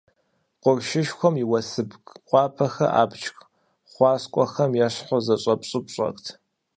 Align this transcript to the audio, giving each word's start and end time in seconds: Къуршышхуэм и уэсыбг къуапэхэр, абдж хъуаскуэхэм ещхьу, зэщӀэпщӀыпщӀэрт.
Къуршышхуэм 0.61 1.35
и 1.43 1.45
уэсыбг 1.49 2.03
къуапэхэр, 2.27 2.91
абдж 3.01 3.23
хъуаскуэхэм 3.91 4.71
ещхьу, 4.85 5.23
зэщӀэпщӀыпщӀэрт. 5.25 6.25